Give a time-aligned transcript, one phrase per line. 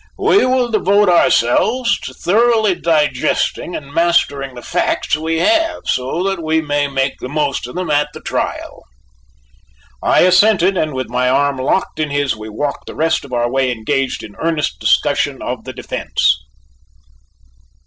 [0.17, 6.41] We will devote ourselves to thoroughly digesting and mastering the facts we have so that
[6.41, 8.85] we may make the most of them at the trial."
[10.01, 13.47] I assented, and with my arm locked in his we walked the rest of our
[13.47, 16.33] way engaged in earnest discussion of the defence.